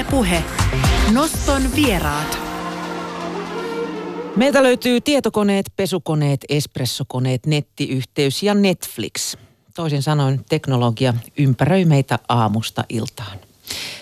[0.00, 0.44] Ylepuhe
[1.12, 2.38] Noston vieraat.
[4.36, 9.36] Meiltä löytyy tietokoneet, pesukoneet, espressokoneet, nettiyhteys ja Netflix.
[9.74, 13.38] Toisin sanoen teknologia ympäröi meitä aamusta iltaan.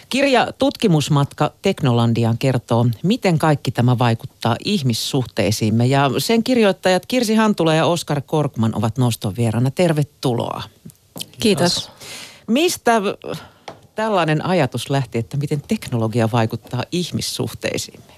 [0.08, 5.86] Kirja Tutkimusmatka Teknolandiaan kertoo, miten kaikki tämä vaikuttaa ihmissuhteisiimme.
[5.86, 9.70] Ja sen kirjoittajat Kirsi Hantula ja Oskar Korkman ovat noston vieraana.
[9.70, 10.62] Tervetuloa.
[11.40, 11.90] Kiitos.
[12.46, 13.02] Mistä
[13.98, 18.12] tällainen ajatus lähti, että miten teknologia vaikuttaa ihmissuhteisiimme?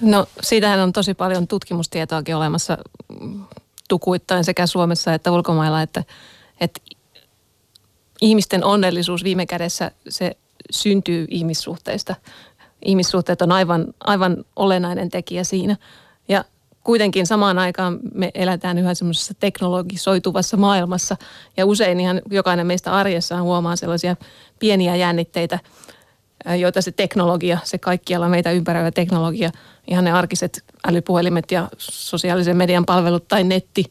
[0.00, 2.78] No siitähän on tosi paljon tutkimustietoakin olemassa
[3.88, 6.04] tukuittain sekä Suomessa että ulkomailla, että,
[6.60, 6.80] että
[8.20, 10.36] ihmisten onnellisuus viime kädessä se
[10.70, 12.14] syntyy ihmissuhteista.
[12.84, 15.76] Ihmissuhteet on aivan, aivan olennainen tekijä siinä.
[16.28, 16.44] Ja
[16.84, 21.16] kuitenkin samaan aikaan me eletään yhä semmoisessa teknologisoituvassa maailmassa
[21.56, 24.16] ja usein ihan jokainen meistä arjessaan huomaa sellaisia
[24.58, 25.58] pieniä jännitteitä,
[26.58, 29.50] joita se teknologia, se kaikkialla meitä ympäröivä teknologia,
[29.86, 33.84] ihan ne arkiset älypuhelimet ja sosiaalisen median palvelut tai netti,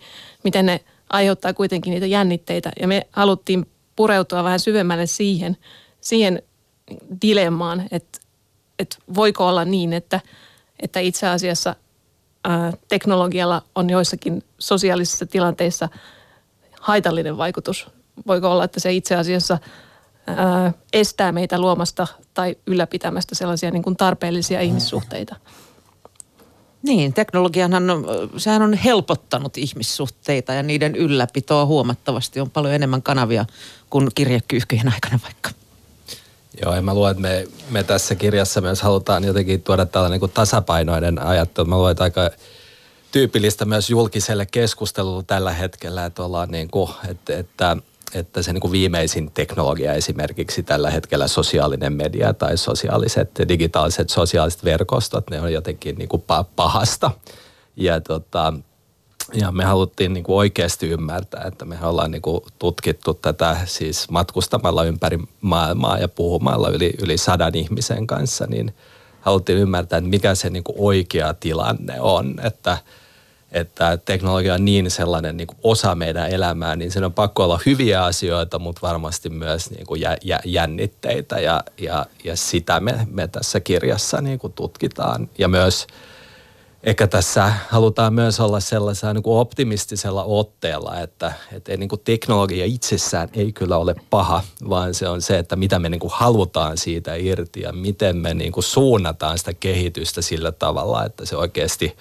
[0.43, 2.71] miten ne aiheuttaa kuitenkin niitä jännitteitä.
[2.79, 5.57] Ja me haluttiin pureutua vähän syvemmälle siihen,
[6.01, 6.41] siihen
[7.21, 8.19] dilemmaan, että,
[8.79, 10.19] että voiko olla niin, että,
[10.79, 11.75] että itse asiassa
[12.87, 15.89] teknologialla on joissakin sosiaalisissa tilanteissa
[16.81, 17.87] haitallinen vaikutus.
[18.27, 19.57] Voiko olla, että se itse asiassa
[20.27, 25.35] ää, estää meitä luomasta tai ylläpitämästä sellaisia niin kuin tarpeellisia ihmissuhteita.
[26.83, 28.05] Niin, teknologiahan on,
[28.37, 32.39] sehän on helpottanut ihmissuhteita ja niiden ylläpitoa huomattavasti.
[32.39, 33.45] On paljon enemmän kanavia
[33.89, 35.62] kuin kirjekyyhkyjen aikana vaikka.
[36.61, 40.31] Joo, ja mä luulen, että me, me tässä kirjassa myös halutaan jotenkin tuoda tällainen niin
[40.31, 41.67] tasapainoinen ajattelu.
[41.67, 42.29] Mä luulen, että aika
[43.11, 47.77] tyypillistä myös julkiselle keskustelulle tällä hetkellä, että ollaan niin kuin, että, että
[48.13, 54.63] että se niin kuin viimeisin teknologia esimerkiksi tällä hetkellä sosiaalinen media tai sosiaaliset digitaaliset sosiaaliset
[54.63, 56.23] verkostot, ne on jotenkin niin kuin
[56.55, 57.11] pahasta.
[57.75, 58.53] Ja, tota,
[59.33, 64.09] ja me haluttiin niin kuin oikeasti ymmärtää, että me ollaan niin kuin tutkittu tätä siis
[64.09, 68.75] matkustamalla ympäri maailmaa ja puhumalla yli, yli sadan ihmisen kanssa, niin
[69.21, 72.77] haluttiin ymmärtää, että mikä se niin kuin oikea tilanne on, että–
[73.53, 77.59] että teknologia on niin sellainen niin kuin osa meidän elämää, niin siinä on pakko olla
[77.65, 83.07] hyviä asioita, mutta varmasti myös niin kuin jä, jä, jännitteitä ja, ja, ja sitä me,
[83.11, 85.29] me tässä kirjassa niin kuin tutkitaan.
[85.37, 85.87] Ja myös
[86.83, 92.65] ehkä tässä halutaan myös olla sellaisella niin kuin optimistisella otteella, että, että niin kuin teknologia
[92.65, 96.77] itsessään ei kyllä ole paha, vaan se on se, että mitä me niin kuin halutaan
[96.77, 101.95] siitä irti ja miten me niin kuin suunnataan sitä kehitystä sillä tavalla, että se oikeasti–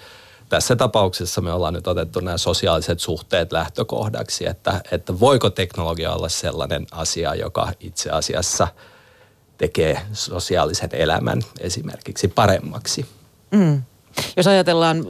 [0.53, 6.29] tässä tapauksessa me ollaan nyt otettu nämä sosiaaliset suhteet lähtökohdaksi, että, että voiko teknologia olla
[6.29, 8.67] sellainen asia, joka itse asiassa
[9.57, 13.05] tekee sosiaalisen elämän esimerkiksi paremmaksi.
[13.51, 13.83] Mm.
[14.37, 15.05] Jos ajatellaan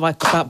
[0.00, 0.46] vaikkapa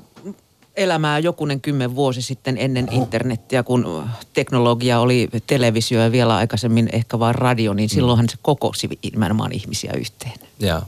[0.76, 7.18] elämää jokunen kymmen vuosi sitten ennen internettiä, kun teknologia oli televisio ja vielä aikaisemmin ehkä
[7.18, 10.38] vain radio, niin silloinhan se kokosi nimenomaan ihmisiä yhteen.
[10.60, 10.82] Joo,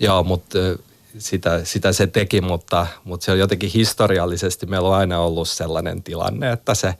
[0.00, 0.58] Joo mutta
[1.18, 6.02] sitä, sitä se teki, mutta, mutta se on jotenkin historiallisesti meillä on aina ollut sellainen
[6.02, 6.94] tilanne, että se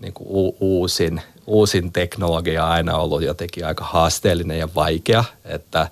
[0.00, 5.88] niin kuin u, uusin, uusin teknologia on aina ollut jotenkin aika haasteellinen ja vaikea, että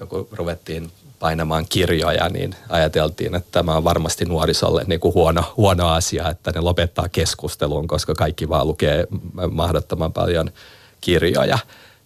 [0.00, 5.88] joku ruvettiin painamaan kirjoja, niin ajateltiin, että tämä on varmasti nuorisolle niin kuin huono, huono
[5.88, 9.06] asia, että ne lopettaa keskustelun, koska kaikki vaan lukee
[9.50, 10.50] mahdottoman paljon
[11.00, 11.58] kirjoja.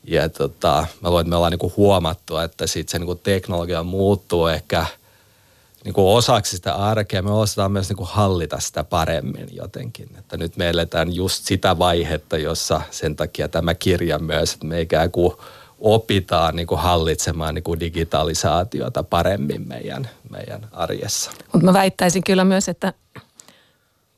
[0.05, 4.47] Ja tota, mä luulen, että me ollaan niinku huomattu, että sit se niinku teknologia muuttuu
[4.47, 4.87] ehkä
[5.85, 7.23] niinku osaksi sitä arkea.
[7.23, 10.09] Me osataan myös niinku hallita sitä paremmin jotenkin.
[10.19, 14.81] Että nyt me eletään just sitä vaihetta, jossa sen takia tämä kirja myös, että me
[14.81, 15.33] ikään kuin
[15.85, 21.31] opitaan niin kuin hallitsemaan niin kuin digitalisaatiota paremmin meidän, meidän arjessa.
[21.53, 22.93] Mutta mä väittäisin kyllä myös, että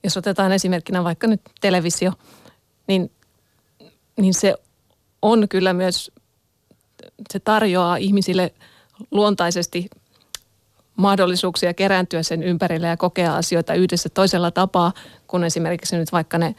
[0.05, 2.13] jos otetaan esimerkkinä vaikka nyt televisio,
[2.87, 3.11] niin,
[4.17, 4.55] niin se
[5.23, 6.11] on kyllä myös,
[7.33, 8.55] se tarjoaa ihmisille
[9.11, 9.91] luontaisesti
[10.97, 14.93] mahdollisuuksia kerääntyä sen ympärille ja kokea asioita yhdessä toisella tapaa,
[15.27, 16.55] kun esimerkiksi nyt vaikka ne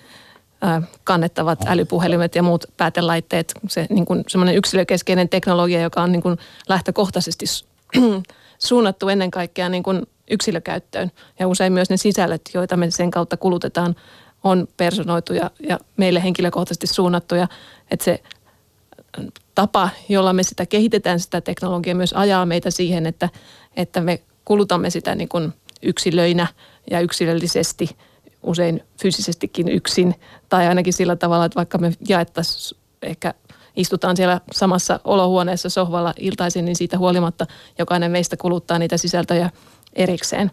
[1.04, 6.38] kannettavat älypuhelimet ja muut päätelaitteet, se niin kuin semmoinen yksilökeskeinen teknologia, joka on niin kuin
[6.70, 7.46] lähtökohtaisesti
[8.60, 11.12] suunnattu ennen kaikkea niin kuin yksilökäyttöön.
[11.40, 13.96] Ja usein myös ne sisällöt, joita me sen kautta kulutetaan,
[14.44, 17.48] on personoituja ja meille henkilökohtaisesti suunnattuja.
[17.92, 18.24] Että se
[19.56, 23.30] tapa, jolla me sitä kehitetään, sitä teknologiaa myös ajaa meitä siihen, että,
[23.76, 26.48] että me kulutamme sitä niin kuin yksilöinä
[26.92, 27.98] ja yksilöllisesti,
[28.44, 30.16] usein fyysisestikin yksin,
[30.50, 33.34] tai ainakin sillä tavalla, että vaikka me jaettaisiin ehkä
[33.76, 37.48] istutaan siellä samassa olohuoneessa sohvalla iltaisin, niin siitä huolimatta
[37.80, 39.50] jokainen meistä kuluttaa niitä sisältöjä
[39.94, 40.52] erikseen.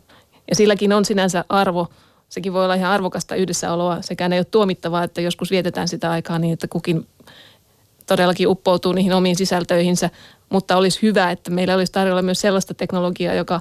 [0.51, 1.89] Ja silläkin on sinänsä arvo.
[2.29, 4.03] Sekin voi olla ihan arvokasta yhdessäoloa.
[4.03, 7.07] Sekään ei ole tuomittavaa, että joskus vietetään sitä aikaa niin, että kukin
[8.07, 10.11] todellakin uppoutuu niihin omiin sisältöihinsä.
[10.49, 13.61] Mutta olisi hyvä, että meillä olisi tarjolla myös sellaista teknologiaa, joka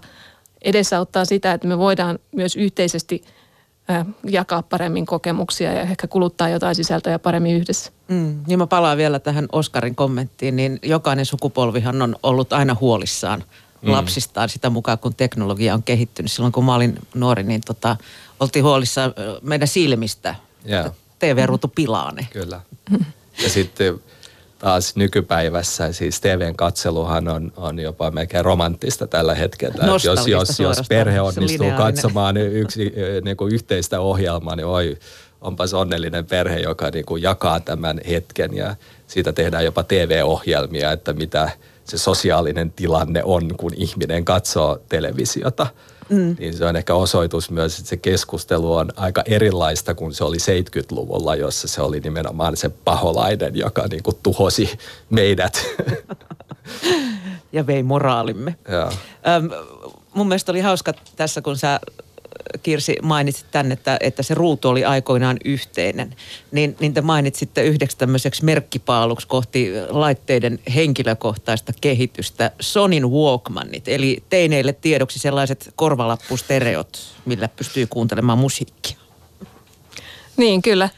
[0.61, 3.23] edesauttaa sitä, että me voidaan myös yhteisesti–
[4.24, 7.91] jakaa paremmin kokemuksia ja ehkä kuluttaa jotain sisältöjä paremmin yhdessä.
[8.07, 13.44] Mm, niin mä palaan vielä tähän Oskarin kommenttiin, niin jokainen sukupolvihan on ollut aina huolissaan
[13.81, 13.91] mm.
[13.91, 16.31] lapsistaan sitä mukaan, kun teknologia on kehittynyt.
[16.31, 17.95] Silloin kun mä olin nuori, niin tota,
[18.39, 20.36] oltiin huolissaan meidän silmistä.
[20.69, 20.91] Yeah.
[21.19, 22.27] TV-ruutu pilaa ne.
[22.31, 22.62] Kyllä.
[23.44, 24.00] Ja sitten
[24.63, 29.86] taas nykypäivässä, siis TVn katseluhan on, on jopa melkein romanttista tällä hetkellä.
[29.86, 32.94] Jos, jos, jos perhe onnistuu katsomaan yksi,
[33.24, 34.98] niin kuin yhteistä ohjelmaa, niin oi,
[35.42, 38.75] onpas onnellinen perhe, joka niin kuin jakaa tämän hetken ja
[39.07, 41.50] siitä tehdään jopa TV-ohjelmia, että mitä
[41.83, 45.68] se sosiaalinen tilanne on, kun ihminen katsoo televisiota–
[46.09, 46.35] Mm.
[46.39, 50.38] Niin se on ehkä osoitus myös, että se keskustelu on aika erilaista kuin se oli
[50.38, 54.77] 70-luvulla, jossa se oli nimenomaan se paholainen, joka niin kuin tuhosi
[55.09, 55.65] meidät.
[57.53, 58.55] ja vei moraalimme.
[58.67, 58.91] Ja.
[59.35, 59.50] Öm,
[60.13, 61.79] mun mielestä oli hauska tässä, kun sä
[62.63, 66.15] Kirsi mainitsit tänne, että, että se ruutu oli aikoinaan yhteinen,
[66.51, 74.74] niin, niin te mainitsitte yhdeksi tämmöiseksi merkkipaaluksi kohti laitteiden henkilökohtaista kehitystä Sonin Walkmanit, eli teineille
[74.74, 78.97] tiedoksi sellaiset korvalappustereot, millä pystyy kuuntelemaan musiikkia.
[80.38, 80.89] Niin, kyllä.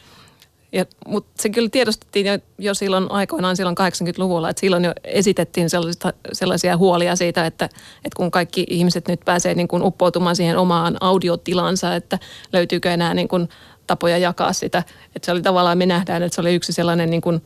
[1.06, 6.12] Mutta se kyllä tiedostettiin jo, jo silloin aikoinaan, silloin 80-luvulla, että silloin jo esitettiin sellaisia,
[6.32, 10.96] sellaisia huolia siitä, että, että kun kaikki ihmiset nyt pääsee niin kuin uppoutumaan siihen omaan
[11.00, 12.18] audiotilansa, että
[12.52, 13.48] löytyykö enää niin kuin
[13.86, 14.78] tapoja jakaa sitä.
[15.16, 17.42] Että se oli tavallaan, me nähdään, että se oli yksi sellainen niin kuin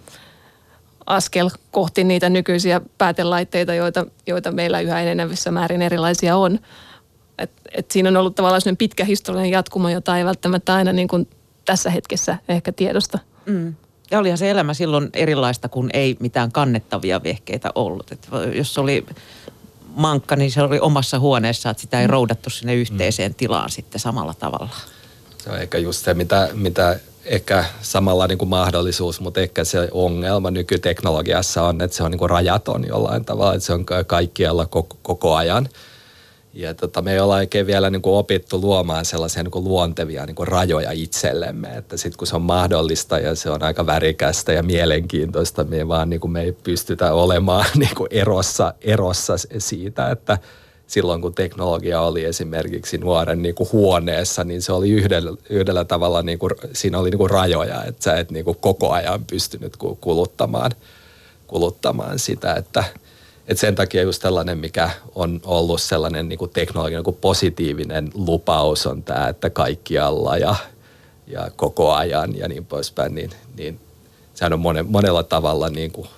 [1.06, 6.58] askel kohti niitä nykyisiä päätelaitteita, joita, joita meillä yhä enenevissä määrin erilaisia on.
[7.38, 11.28] Et, et siinä on ollut tavallaan pitkä historiallinen jatkuma, jota ei välttämättä aina niin kuin
[11.64, 13.18] tässä hetkessä ehkä tiedosta.
[13.46, 13.74] Mm.
[14.10, 18.12] Ja olihan se elämä silloin erilaista, kun ei mitään kannettavia vehkeitä ollut.
[18.12, 19.06] Et jos oli
[19.88, 22.10] mankka, niin se oli omassa huoneessa, että sitä ei mm.
[22.10, 23.34] roudattu sinne yhteiseen mm.
[23.34, 24.74] tilaan sitten samalla tavalla.
[25.38, 29.88] Se on ehkä just se, mitä, mitä ehkä samalla niin kuin mahdollisuus, mutta ehkä se
[29.92, 34.66] ongelma nykyteknologiassa on, että se on niin kuin rajaton jollain tavalla, että se on kaikkialla
[34.66, 35.68] koko, koko ajan–
[36.54, 40.26] ja tota, me ei olla oikein vielä niin kuin opittu luomaan sellaisia niin kuin luontevia
[40.26, 44.52] niin kuin rajoja itsellemme, että sitten kun se on mahdollista ja se on aika värikästä
[44.52, 50.10] ja mielenkiintoista, me vaan niin kuin me ei pystytä olemaan niin kuin erossa, erossa siitä,
[50.10, 50.38] että
[50.86, 56.22] silloin kun teknologia oli esimerkiksi nuoren niin kuin huoneessa, niin se oli yhdellä, yhdellä tavalla,
[56.22, 59.76] niin kuin, siinä oli niin kuin rajoja, että sä et niin kuin koko ajan pystynyt
[60.00, 60.70] kuluttamaan,
[61.46, 62.84] kuluttamaan sitä, että–
[63.50, 68.86] et sen takia just tällainen, mikä on ollut sellainen niin kuin teknologian niin positiivinen lupaus
[68.86, 70.54] on tämä, että kaikkialla ja,
[71.26, 73.80] ja koko ajan ja niin poispäin, niin, niin
[74.34, 76.08] sehän on monen, monella tavalla niin kuin,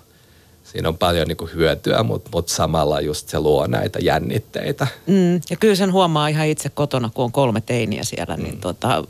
[0.65, 4.87] siinä on paljon niin kuin hyötyä, mutta, mutta samalla just se luo näitä jännitteitä.
[5.07, 8.61] Mm, ja kyllä sen huomaa ihan itse kotona, kun on kolme teiniä siellä, niin mm.
[8.61, 9.05] tota,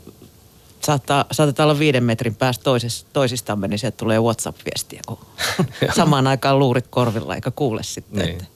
[0.85, 5.17] saattaa, saatetaan olla viiden metrin päästä toisista, toisistamme, niin sieltä tulee WhatsApp-viestiä, kun
[5.95, 8.25] samaan aikaan luurit korvilla eikä kuule sitten.
[8.25, 8.47] Niin.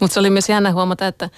[0.00, 1.30] Mutta se oli myös jännä huomata, että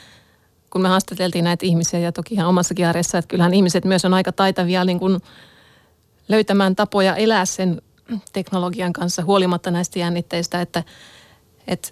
[0.70, 4.14] kun me haastateltiin näitä ihmisiä ja toki ihan omassakin arjessa, että kyllähän ihmiset myös on
[4.14, 5.20] aika taitavia niin kun
[6.28, 7.82] löytämään tapoja elää sen
[8.32, 10.84] teknologian kanssa huolimatta näistä jännitteistä, että,
[11.66, 11.88] että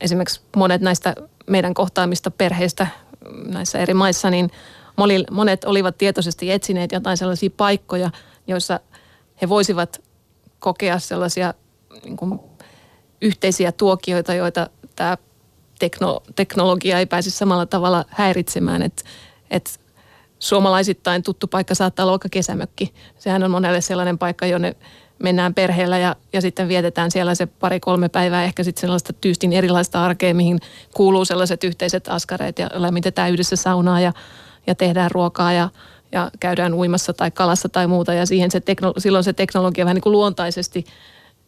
[0.00, 1.14] esimerkiksi monet näistä
[1.46, 2.86] meidän kohtaamista perheistä
[3.46, 4.50] näissä eri maissa, niin–
[5.30, 8.10] monet olivat tietoisesti etsineet jotain sellaisia paikkoja,
[8.46, 8.80] joissa
[9.42, 10.02] he voisivat
[10.58, 11.54] kokea sellaisia
[12.04, 12.40] niin kuin,
[13.22, 15.16] yhteisiä tuokioita, joita tämä
[15.78, 18.82] tekno, teknologia ei pääsisi samalla tavalla häiritsemään.
[18.82, 19.02] Että
[19.50, 19.80] et
[20.38, 22.94] suomalaisittain tuttu paikka saattaa olla kesämökki.
[23.18, 24.76] Sehän on monelle sellainen paikka, jonne
[25.22, 30.04] mennään perheellä ja, ja sitten vietetään siellä se pari-kolme päivää ehkä sitten sellaista tyystin erilaista
[30.04, 30.58] arkea, mihin
[30.94, 34.12] kuuluu sellaiset yhteiset askareet ja lämmitetään yhdessä saunaa ja
[34.70, 35.68] ja tehdään ruokaa ja,
[36.12, 38.14] ja käydään uimassa tai kalassa tai muuta.
[38.14, 40.84] Ja siihen se teknolo- silloin se teknologia vähän niin kuin luontaisesti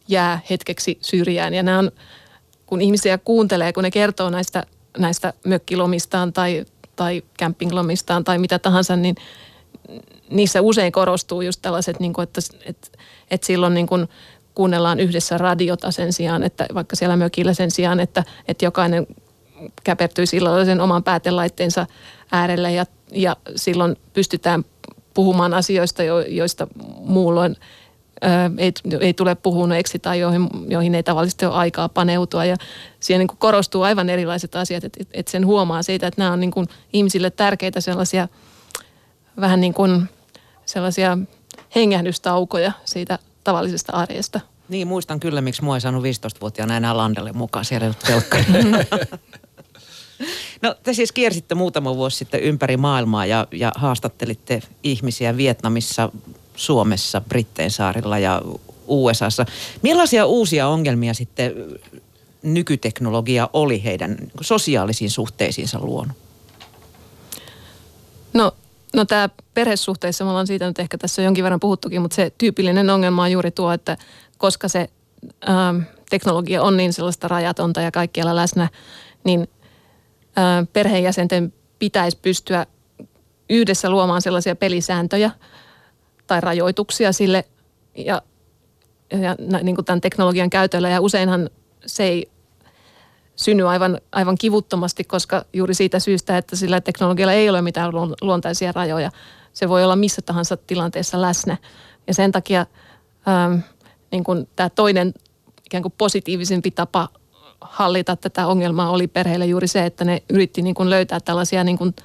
[0.07, 1.53] jää hetkeksi syrjään.
[1.53, 1.91] Ja nämä on,
[2.65, 4.63] kun ihmisiä kuuntelee, kun ne kertoo näistä,
[4.97, 6.65] näistä mökkilomistaan tai,
[6.95, 9.15] tai campinglomistaan tai mitä tahansa, niin
[10.29, 12.87] niissä usein korostuu just tällaiset, niin kuin, että, että,
[13.31, 14.07] että silloin niin kuin
[14.55, 19.07] kuunnellaan yhdessä radiota sen sijaan, että vaikka siellä mökillä sen sijaan, että, että jokainen
[19.83, 21.87] käpertyy silloin sen oman päätelaitteensa
[22.31, 24.65] äärelle ja, ja silloin pystytään
[25.13, 26.67] puhumaan asioista, joista
[26.99, 27.55] muulloin
[28.57, 32.45] ei, ei tule puhuneeksi tai joihin, joihin ei tavallisesti ole aikaa paneutua.
[32.45, 32.55] Ja
[32.99, 36.39] siihen niin kuin korostuu aivan erilaiset asiat, että, että sen huomaa siitä, että nämä on
[36.39, 38.27] niin kuin ihmisille tärkeitä sellaisia
[39.41, 40.09] vähän niin kuin
[40.65, 41.17] sellaisia
[41.75, 44.39] hengähdystaukoja siitä tavallisesta arjesta.
[44.69, 47.93] Niin, muistan kyllä, miksi mua ei saanut 15-vuotiaana enää Landelle mukaan siellä.
[50.63, 56.09] No te siis kiersitte muutama vuosi sitten ympäri maailmaa ja, ja haastattelitte ihmisiä Vietnamissa,
[56.55, 58.41] Suomessa, Britteen saarilla ja
[58.87, 59.45] USAssa.
[59.81, 61.53] Millaisia uusia ongelmia sitten
[62.43, 66.17] nykyteknologia oli heidän sosiaalisiin suhteisiinsa luonut?
[68.33, 68.51] No,
[68.93, 72.89] no tämä perhesuhteissa, me ollaan siitä nyt ehkä tässä jonkin verran puhuttukin, mutta se tyypillinen
[72.89, 73.97] ongelma on juuri tuo, että
[74.37, 74.89] koska se
[75.49, 78.69] ähm, teknologia on niin sellaista rajatonta ja kaikkialla läsnä,
[79.23, 79.47] niin
[80.73, 82.65] perheenjäsenten pitäisi pystyä
[83.49, 85.31] yhdessä luomaan sellaisia pelisääntöjä
[86.27, 87.45] tai rajoituksia sille
[87.95, 88.21] ja,
[89.11, 90.89] ja niin kuin tämän teknologian käytöllä.
[90.89, 91.49] Ja useinhan
[91.85, 92.29] se ei
[93.35, 98.71] synny aivan, aivan kivuttomasti, koska juuri siitä syystä, että sillä teknologialla ei ole mitään luontaisia
[98.71, 99.11] rajoja.
[99.53, 101.57] Se voi olla missä tahansa tilanteessa läsnä.
[102.07, 102.65] Ja sen takia
[103.27, 103.59] ähm,
[104.11, 105.13] niin kuin tämä toinen
[105.65, 107.09] ikään kuin positiivisempi tapa
[107.63, 111.77] hallita tätä ongelmaa oli perheille juuri se, että ne yritti niin kuin löytää tällaisia niin
[111.77, 111.95] kuin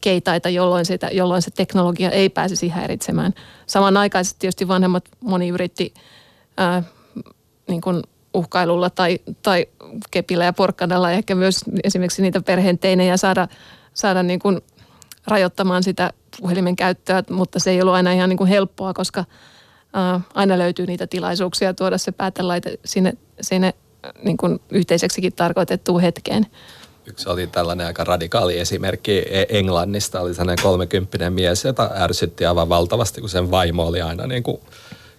[0.00, 3.34] keitaita, jolloin, sitä, jolloin se teknologia ei pääsisi häiritsemään.
[3.66, 5.94] Samanaikaisesti tietysti vanhemmat moni yritti
[6.56, 6.82] ää,
[7.68, 8.02] niin kuin
[8.34, 9.66] uhkailulla tai, tai
[10.10, 13.48] kepillä ja porkkanalla ehkä myös esimerkiksi niitä perheenteinejä saada,
[13.94, 14.60] saada niin kuin
[15.26, 19.24] rajoittamaan sitä puhelimen käyttöä, mutta se ei ollut aina ihan niin kuin helppoa, koska
[19.92, 23.74] ää, aina löytyy niitä tilaisuuksia tuoda se päätelaite sinne, sinne
[24.22, 26.46] niin kuin yhteiseksikin tarkoitettuun hetkeen.
[27.06, 30.20] Yksi oli tällainen aika radikaali esimerkki e- Englannista.
[30.20, 34.60] Oli sellainen kolmekymppinen mies, jota ärsytti aivan valtavasti, kun sen vaimo oli aina niin kuin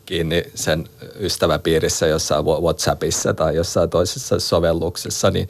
[0.06, 0.90] kiinni sen
[1.20, 5.50] ystäväpiirissä jossain WhatsAppissa tai jossain toisessa sovelluksessa, niin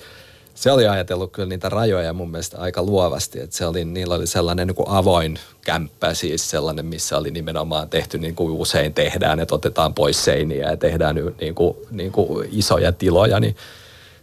[0.58, 4.28] se oli ajatellut kyllä niitä rajoja mun mielestä aika luovasti, että se oli, niillä oli
[4.28, 9.40] sellainen niin kuin avoin kämppä, siis sellainen, missä oli nimenomaan tehty niin kuin usein tehdään,
[9.40, 13.56] että otetaan pois seiniä ja tehdään niin kuin, niin kuin isoja tiloja, niin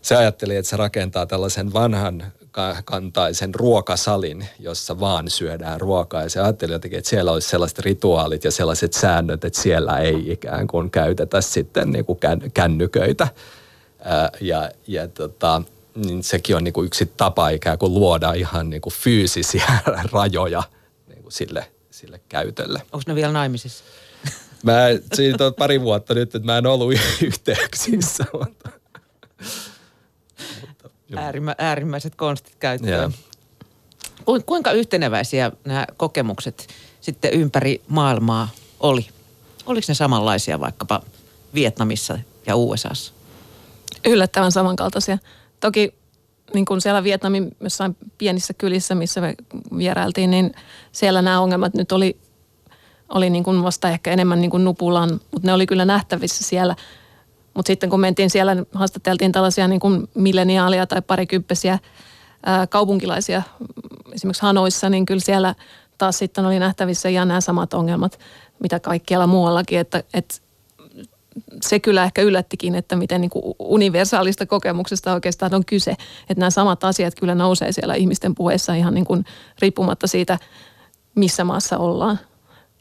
[0.02, 2.32] se ajatteli, että se rakentaa tällaisen vanhan
[2.84, 6.22] kantaisen ruokasalin, jossa vaan syödään ruokaa.
[6.22, 10.32] Ja se ajatteli jotenkin, että siellä olisi sellaiset rituaalit ja sellaiset säännöt, että siellä ei
[10.32, 12.18] ikään kuin käytetä sitten niin kuin
[12.54, 13.28] kännyköitä.
[14.40, 15.62] ja, ja tota,
[15.94, 19.66] niin sekin on niin kuin yksi tapa ikään kuin luoda ihan niin kuin fyysisiä
[20.12, 20.62] rajoja
[21.08, 22.82] niin kuin sille, sille käytölle.
[22.92, 23.84] Onko ne vielä naimisissa?
[24.62, 24.72] Mä,
[25.14, 28.24] siitä on pari vuotta nyt, että mä en ollut yhteyksissä.
[28.32, 28.70] Mutta,
[31.16, 33.14] Äärimmä, äärimmäiset konstit käyttöön.
[34.24, 36.68] Ku, kuinka yhteneväisiä nämä kokemukset
[37.00, 38.48] sitten ympäri maailmaa
[38.80, 39.08] oli?
[39.66, 41.02] Oliko ne samanlaisia vaikkapa
[41.54, 43.12] Vietnamissa ja USAssa?
[44.04, 45.18] Yllättävän samankaltaisia.
[45.64, 45.94] Toki
[46.54, 49.34] niin kuin siellä Vietnamin jossain pienissä kylissä, missä me
[49.76, 50.52] vierailtiin, niin
[50.92, 52.16] siellä nämä ongelmat nyt oli,
[53.08, 56.76] oli niin kuin vasta ehkä enemmän niin kuin nupulan, mutta ne oli kyllä nähtävissä siellä.
[57.54, 61.78] Mutta sitten kun mentiin siellä, niin haastateltiin tällaisia niin kuin milleniaalia tai parikymppisiä
[62.68, 63.42] kaupunkilaisia
[64.12, 65.54] esimerkiksi Hanoissa, niin kyllä siellä
[65.98, 68.18] taas sitten oli nähtävissä ihan nämä samat ongelmat,
[68.62, 70.34] mitä kaikkialla muuallakin, että, että
[71.68, 75.90] se kyllä ehkä yllättikin, että miten niin kuin universaalista kokemuksesta oikeastaan on kyse.
[75.90, 79.24] Että nämä samat asiat kyllä nousee siellä ihmisten puheessa ihan niin kuin
[79.58, 80.38] riippumatta siitä,
[81.14, 82.18] missä maassa ollaan.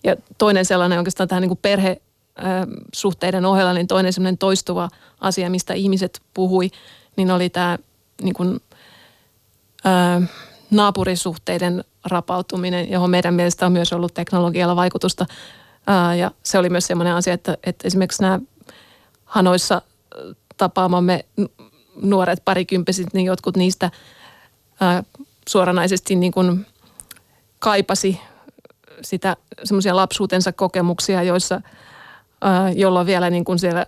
[0.03, 5.73] Ja toinen sellainen oikeastaan tähän niin kuin perhesuhteiden ohella, niin toinen sellainen toistuva asia, mistä
[5.73, 6.69] ihmiset puhui,
[7.15, 7.77] niin oli tämä
[8.21, 8.59] niin kuin,
[9.83, 10.21] ää,
[10.71, 15.25] naapurisuhteiden rapautuminen, johon meidän mielestä on myös ollut teknologialla vaikutusta–
[15.87, 18.39] Ää, ja se oli myös semmoinen asia, että, että esimerkiksi nämä
[19.33, 19.81] Hanoissa
[20.57, 21.25] tapaamamme
[22.01, 23.91] nuoret parikymppiset, niin jotkut niistä
[24.79, 25.03] ää,
[25.49, 26.65] suoranaisesti niin kuin
[27.59, 28.19] kaipasi
[29.01, 31.61] sitä semmoisia lapsuutensa kokemuksia, joissa,
[32.41, 33.85] ää, jolloin vielä niin kuin siellä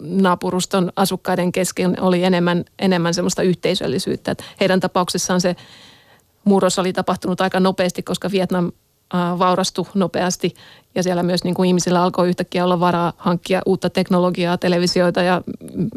[0.00, 4.30] naapuruston asukkaiden kesken oli enemmän, enemmän semmoista yhteisöllisyyttä.
[4.30, 5.56] Että heidän tapauksessaan se
[6.44, 8.72] murros oli tapahtunut aika nopeasti, koska Vietnam
[9.12, 10.54] vaurastui nopeasti
[10.94, 15.42] ja siellä myös niin kuin ihmisillä alkoi yhtäkkiä olla varaa hankkia uutta teknologiaa, televisioita ja,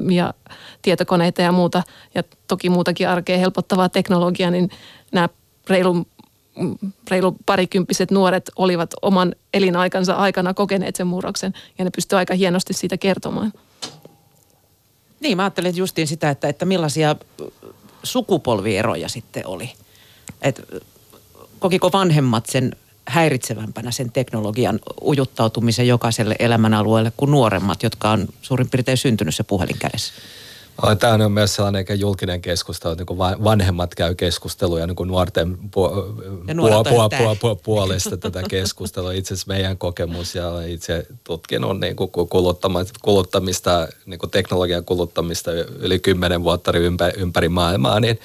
[0.09, 0.33] ja
[0.81, 1.83] tietokoneita ja muuta
[2.15, 4.69] ja toki muutakin arkea helpottavaa teknologiaa, niin
[5.11, 5.29] nämä
[5.69, 6.07] reilu,
[7.11, 12.73] reilu parikymppiset nuoret olivat oman elinaikansa aikana kokeneet sen murroksen ja ne pystyivät aika hienosti
[12.73, 13.53] siitä kertomaan.
[15.19, 17.15] Niin, mä ajattelin justiin sitä, että, että millaisia
[18.03, 19.71] sukupolvieroja sitten oli.
[20.41, 20.61] Et
[21.59, 22.75] kokiko vanhemmat sen
[23.07, 29.79] häiritsevämpänä sen teknologian ujuttautumisen jokaiselle elämänalueelle kuin nuoremmat, jotka on suurin piirtein syntynyt se puhelin
[29.79, 30.13] kädessä?
[30.99, 35.91] Tämä on myös sellainen julkinen keskustelu, että niin vanhemmat käy keskusteluja niin nuorten puo-
[36.89, 39.11] puo- puo- puo- puolesta tätä keskustelua.
[39.11, 42.09] Itse asiassa meidän kokemus ja itse tutkinut niin kuin
[43.01, 48.19] kuluttamista, niin kuin teknologian kuluttamista yli kymmenen vuotta ympäri, ympäri maailmaa, niin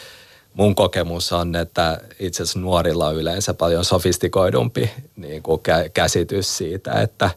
[0.54, 5.60] mun kokemus on, että itse asiassa nuorilla on yleensä paljon sofistikoidumpi niin kuin
[5.94, 7.30] käsitys siitä, että,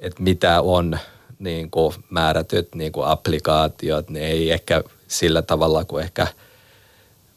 [0.00, 0.98] että mitä on–
[1.38, 6.26] niin kuin määrätyt niin kuin applikaatiot, ne ei ehkä sillä tavalla kuin ehkä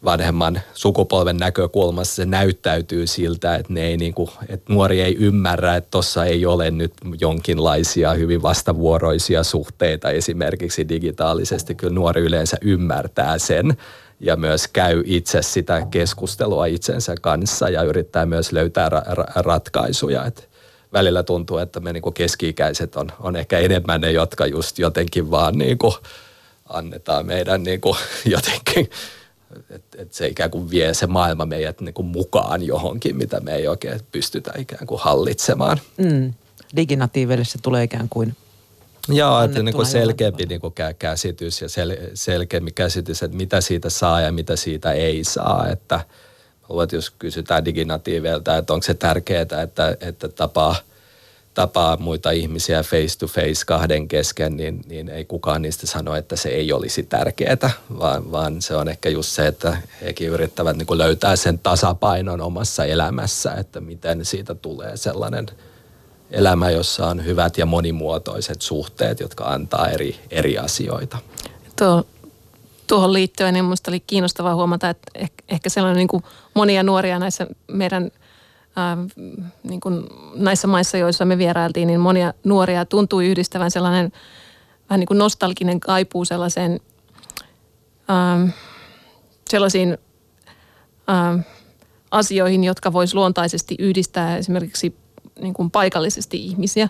[0.04, 5.76] vanhemman sukupolven näkökulmassa se näyttäytyy siltä, että, ne ei niin kuin, että nuori ei ymmärrä,
[5.76, 11.76] että tuossa ei ole nyt jonkinlaisia hyvin vastavuoroisia suhteita esimerkiksi digitaalisesti.
[11.76, 13.78] Kyllä nuori yleensä ymmärtää sen
[14.22, 20.26] ja myös käy itse sitä keskustelua itsensä kanssa ja yrittää myös löytää ra- ra- ratkaisuja.
[20.26, 20.44] Että
[20.94, 25.58] välillä tuntuu, että me niin keski-ikäiset on, on ehkä enemmän ne, jotka just jotenkin vaan
[25.58, 25.94] niin kuin
[26.70, 28.90] annetaan meidän niin kuin jotenkin,
[29.70, 33.56] että et se ikään kuin vie se maailma meidät niin kuin mukaan johonkin, mitä me
[33.56, 35.78] ei oikein pystytä ikään kuin hallitsemaan.
[35.98, 36.34] Mm.
[36.76, 38.36] Diginatiiville se tulee ikään kuin
[39.08, 43.90] Joo, että niin kuin selkeämpi niin kuin käsitys ja sel, selkeämpi käsitys, että mitä siitä
[43.90, 45.68] saa ja mitä siitä ei saa.
[45.70, 46.00] Että
[46.70, 50.76] luulen, että jos kysytään diginatiiveilta, että onko se tärkeää, että, että tapaa,
[51.54, 56.36] tapaa muita ihmisiä face to face kahden kesken, niin, niin ei kukaan niistä sano, että
[56.36, 60.98] se ei olisi tärkeää, vaan, vaan se on ehkä just se, että hekin yrittävät niin
[60.98, 65.46] löytää sen tasapainon omassa elämässä, että miten siitä tulee sellainen
[66.32, 71.18] elämä, jossa on hyvät ja monimuotoiset suhteet, jotka antaa eri, eri asioita.
[71.76, 72.06] Tuo
[72.88, 75.12] tuohon liittyen, niin minusta oli kiinnostavaa huomata, että
[75.50, 76.24] ehkä sellainen niin kuin
[76.54, 78.12] monia nuoria näissä meidän
[78.76, 78.98] ää,
[79.64, 80.04] niin kuin
[80.36, 84.12] näissä maissa, joissa me vierailtiin, niin monia nuoria tuntui yhdistävän sellainen
[84.90, 86.80] vähän niin kuin nostalginen kaipuu sellaiseen,
[88.08, 88.48] ää,
[89.50, 89.98] sellaisiin
[91.08, 91.40] ää,
[92.12, 94.96] asioihin, jotka voisi luontaisesti yhdistää esimerkiksi
[95.42, 96.90] niin kuin paikallisesti ihmisiä.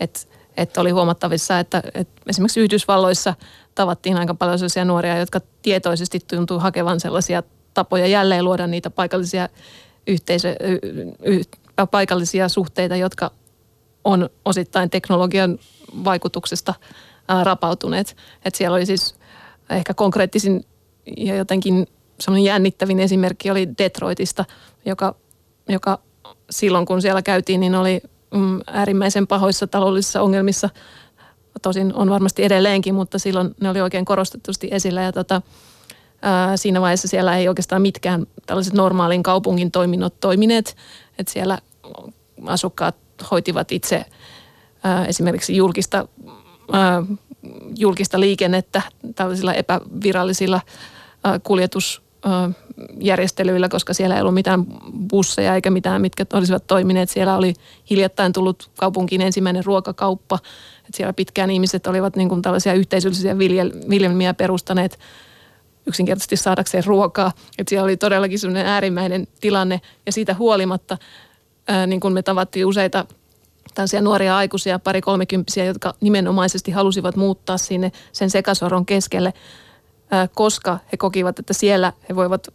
[0.00, 0.20] Että
[0.56, 3.34] että oli huomattavissa, että, että esimerkiksi Yhdysvalloissa
[3.74, 7.42] tavattiin aika paljon sellaisia nuoria, jotka tietoisesti tuntuu hakevan sellaisia
[7.74, 9.48] tapoja jälleen luoda niitä paikallisia
[10.06, 10.56] yhteisö,
[11.24, 11.42] y,
[11.90, 13.30] paikallisia suhteita, jotka
[14.04, 15.58] on osittain teknologian
[16.04, 16.74] vaikutuksesta
[17.28, 18.16] ää, rapautuneet.
[18.44, 19.14] Et siellä oli siis
[19.70, 20.64] ehkä konkreettisin
[21.16, 21.86] ja jotenkin
[22.20, 24.44] semmoinen jännittävin esimerkki oli Detroitista,
[24.84, 25.14] joka,
[25.68, 25.98] joka
[26.50, 28.00] silloin kun siellä käytiin, niin oli
[28.34, 30.70] mm, äärimmäisen pahoissa taloudellisissa ongelmissa.
[31.62, 35.42] Tosin on varmasti edelleenkin, mutta silloin ne oli oikein korostetusti esillä ja tota,
[36.22, 40.76] ää, siinä vaiheessa siellä ei oikeastaan mitkään tällaiset normaalin kaupungin toiminnot toimineet.
[41.18, 41.58] Että siellä
[42.46, 42.96] asukkaat
[43.30, 44.04] hoitivat itse
[44.82, 46.08] ää, esimerkiksi julkista,
[46.72, 47.02] ää,
[47.76, 48.82] julkista liikennettä
[49.14, 50.60] tällaisilla epävirallisilla
[51.24, 52.05] ää, kuljetus
[53.00, 54.64] järjestelyillä, koska siellä ei ollut mitään
[55.08, 57.10] busseja eikä mitään, mitkä olisivat toimineet.
[57.10, 57.54] Siellä oli
[57.90, 60.38] hiljattain tullut kaupunkiin ensimmäinen ruokakauppa.
[60.78, 63.38] että siellä pitkään ihmiset olivat niin kuin tällaisia yhteisöllisiä
[63.88, 64.98] viljelmiä perustaneet
[65.86, 67.32] yksinkertaisesti saadakseen ruokaa.
[67.58, 70.98] että siellä oli todellakin sellainen äärimmäinen tilanne ja siitä huolimatta,
[71.68, 73.06] ää, niin kuin me tavattiin useita
[73.74, 79.32] tällaisia nuoria aikuisia, pari kolmekymppisiä, jotka nimenomaisesti halusivat muuttaa sinne sen sekasoron keskelle–
[80.34, 82.48] koska he kokivat, että siellä he voivat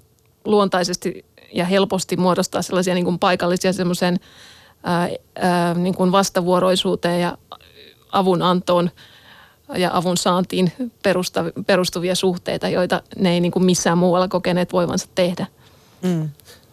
[0.46, 4.20] luontaisesti ja helposti muodostaa sellaisia niin kuin paikallisia semmoisen
[5.76, 7.38] niin kuin vastavuoroisuuteen ja
[8.12, 8.90] avunantoon
[9.78, 10.72] ja avun saantiin
[11.68, 15.48] perustuvia suhteita, joita ne ei niin kuin missään muualla kokeneet voivansa tehdä.
[16.02, 16.30] Mm.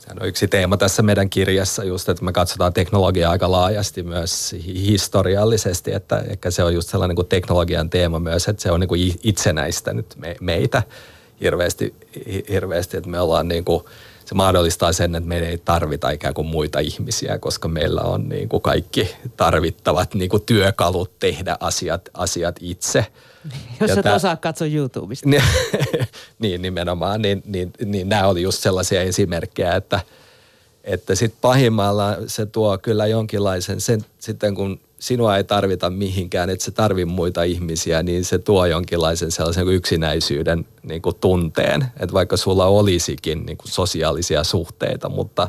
[0.08, 4.56] Sehän on yksi teema tässä meidän kirjassa just, että me katsotaan teknologiaa aika laajasti myös
[4.66, 8.88] historiallisesti, että ehkä se on just sellainen kuin teknologian teema myös, että se on niin
[8.88, 10.82] kuin itsenäistänyt me, meitä
[11.40, 11.94] hirveästi,
[12.48, 13.84] hirveästi, että me ollaan niin kuin,
[14.24, 18.48] se mahdollistaa sen, että meidän ei tarvita ikään kuin muita ihmisiä, koska meillä on niin
[18.48, 23.06] kuin kaikki tarvittavat niin kuin työkalut tehdä asiat, asiat itse–
[23.80, 25.28] Jos et osaa katsoa YouTubesta.
[26.38, 27.22] niin, nimenomaan.
[27.22, 30.00] Niin, niin, niin nämä oli just sellaisia esimerkkejä, että,
[30.84, 36.64] että sitten pahimmalla se tuo kyllä jonkinlaisen, sen, sitten kun sinua ei tarvita mihinkään, että
[36.64, 41.86] se tarvi muita ihmisiä, niin se tuo jonkinlaisen sellaisen yksinäisyyden niin kuin tunteen.
[42.00, 45.48] Että vaikka sulla olisikin niin kuin sosiaalisia suhteita, mutta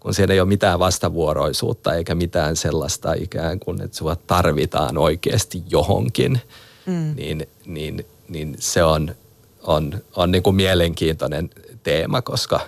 [0.00, 5.62] kun siellä ei ole mitään vastavuoroisuutta eikä mitään sellaista ikään kuin, että sua tarvitaan oikeasti
[5.70, 6.40] johonkin–
[6.86, 7.14] mm.
[7.16, 9.14] niin, niin, niin se on,
[9.66, 11.50] on, on niin kuin mielenkiintoinen
[11.82, 12.60] teema, koska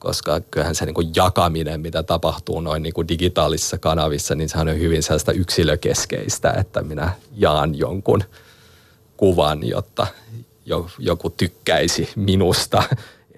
[0.00, 4.68] koska kyllähän se niin kuin jakaminen, mitä tapahtuu noin niin kuin digitaalisissa kanavissa, niin sehän
[4.68, 8.24] on hyvin sellaista yksilökeskeistä, että minä jaan jonkun
[9.16, 10.06] kuvan, jotta
[10.98, 12.82] joku tykkäisi minusta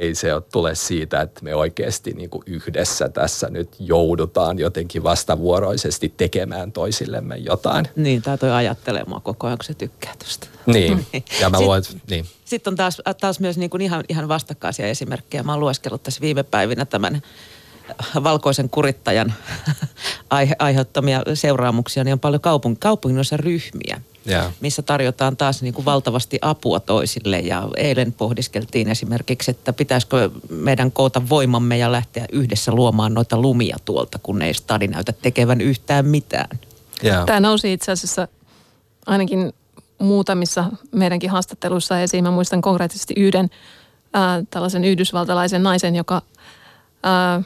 [0.03, 5.03] ei se ole tule siitä, että me oikeasti niin kuin yhdessä tässä nyt joudutaan jotenkin
[5.03, 7.89] vastavuoroisesti tekemään toisillemme jotain.
[7.97, 10.49] Niin, tai toi ajattelee mua koko ajan, kun se tykkää tuosta.
[10.67, 11.07] Niin,
[11.41, 12.27] ja mä luulen, niin.
[12.45, 15.43] Sitten on taas, taas myös niin kuin ihan, ihan vastakkaisia esimerkkejä.
[15.43, 17.23] Mä oon lueskellut tässä viime päivinä tämän
[18.23, 19.35] valkoisen kurittajan
[20.31, 24.53] aihe, aiheuttamia seuraamuksia, niin on paljon kaupung, kaupunginossa ryhmiä– yeah.
[24.61, 27.39] missä tarjotaan taas niin kuin valtavasti apua toisille.
[27.39, 33.77] Ja eilen pohdiskeltiin esimerkiksi, että pitäisikö meidän koota voimamme ja lähteä yhdessä luomaan noita lumia
[33.85, 36.59] tuolta, kun ei stadi näytä tekevän yhtään mitään.
[37.05, 37.27] Yeah.
[37.27, 38.29] Tämä nousi itse asiassa
[39.07, 39.53] ainakin
[39.99, 42.25] muutamissa meidänkin haastatteluissa esiin.
[42.25, 43.51] Mä muistan konkreettisesti yhden
[44.13, 46.23] ää, tällaisen yhdysvaltalaisen naisen, joka
[47.03, 47.43] ää,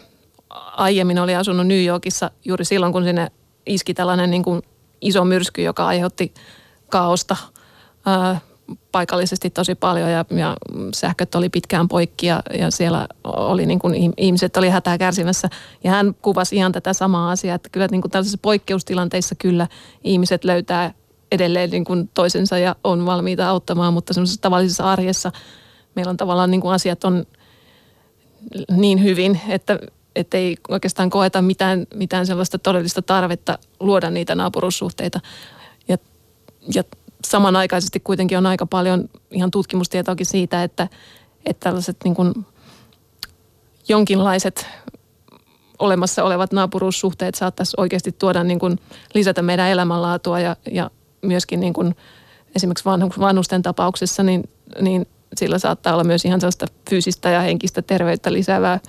[0.77, 3.31] aiemmin oli asunut New Yorkissa juuri silloin, kun sinne
[3.67, 4.62] iski tällainen niin kuin
[5.01, 6.35] iso myrsky, joka aiheutti
[6.88, 7.37] kaaosta
[8.07, 8.40] ää,
[8.92, 10.57] paikallisesti tosi paljon ja, ja
[10.94, 15.49] sähköt oli pitkään poikki ja, ja siellä oli niin kuin, ihmiset oli hätää kärsimässä.
[15.85, 19.66] Ja hän kuvasi ihan tätä samaa asiaa, että kyllä niin kuin tällaisissa poikkeustilanteissa kyllä
[20.05, 20.94] ihmiset löytää
[21.33, 25.33] edelleen niin kuin toisensa ja on valmiita auttamaan, mutta semmoisessa tavallisessa arjessa
[25.94, 27.27] meillä on tavallaan niin kuin asiat on
[28.70, 35.20] niin hyvin, että ei oikeastaan koeta mitään, mitään sellaista todellista tarvetta luoda niitä naapurussuhteita
[36.75, 36.83] ja
[37.25, 40.89] samanaikaisesti kuitenkin on aika paljon ihan tutkimustietoakin siitä, että,
[41.47, 42.47] että tällaiset niin kuin
[43.89, 44.67] jonkinlaiset
[45.79, 48.79] olemassa olevat naapuruussuhteet saattaisi oikeasti tuoda niin kuin
[49.15, 50.91] lisätä meidän elämänlaatua ja, ja
[51.23, 51.97] myöskin niin kuin
[52.57, 52.85] esimerkiksi
[53.21, 54.49] vanhusten tapauksessa, niin,
[54.81, 58.81] niin sillä saattaa olla myös ihan sellaista fyysistä ja henkistä terveyttä lisäävää,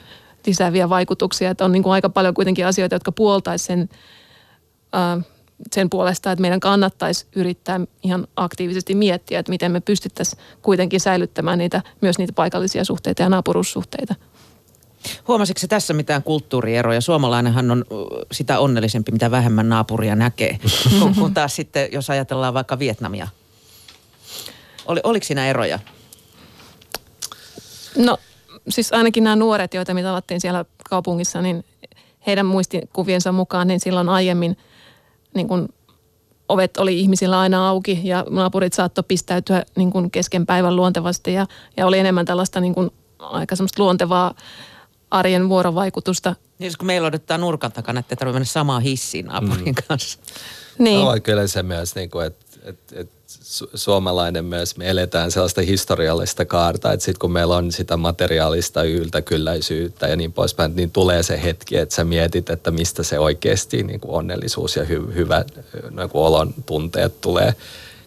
[0.45, 1.49] lisääviä vaikutuksia.
[1.49, 3.89] Että on niin kuin aika paljon kuitenkin asioita, jotka puoltaisivat sen
[4.93, 5.21] ää,
[5.75, 11.59] sen puolesta, että meidän kannattaisi yrittää ihan aktiivisesti miettiä, että miten me pystyttäisiin kuitenkin säilyttämään
[11.59, 14.15] niitä, myös niitä paikallisia suhteita ja naapurussuhteita.
[15.27, 17.01] Huomasitko se tässä mitään kulttuurieroja?
[17.01, 17.85] Suomalainenhan on
[18.31, 20.59] sitä onnellisempi, mitä vähemmän naapuria näkee,
[20.99, 23.27] kun, kun taas sitten, jos ajatellaan vaikka Vietnamia.
[24.85, 25.79] Oli, oliko siinä eroja?
[27.97, 28.17] No
[28.69, 31.65] siis ainakin nämä nuoret, joita me tavattiin siellä kaupungissa, niin
[32.27, 34.57] heidän muistikuviensa mukaan, niin silloin aiemmin–
[35.37, 35.69] niin kuin
[36.49, 41.47] ovet oli ihmisillä aina auki ja naapurit saattoi pistäytyä niin kuin kesken päivän luontevasti ja,
[41.77, 44.33] ja oli enemmän tällaista niin kuin aika semmoista luontevaa
[45.11, 46.35] arjen vuorovaikutusta.
[46.59, 49.83] Niin kun meillä odottaa nurkan takana, että tarvitse mennä samaan hissiin naapurin mm.
[49.87, 50.19] kanssa.
[50.79, 51.05] Niin.
[51.05, 55.61] No, kyllä se myös, niin kuin, että, että, että su- suomalainen myös, me eletään sellaista
[55.61, 61.23] historiallista kaarta, että sitten kun meillä on sitä materiaalista yltäkylläisyyttä ja niin poispäin, niin tulee
[61.23, 65.45] se hetki, että sä mietit, että mistä se oikeasti niin kuin onnellisuus ja hy- hyvä
[65.73, 67.55] niin kuin olon tunteet tulee.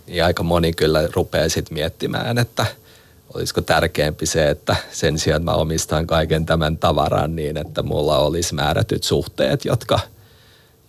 [0.07, 2.67] Niin aika moni kyllä rupeaa sitten miettimään, että
[3.35, 8.55] olisiko tärkeämpi se, että sen sijaan mä omistan kaiken tämän tavaran niin, että mulla olisi
[8.55, 10.01] määrätyt suhteet, jotka–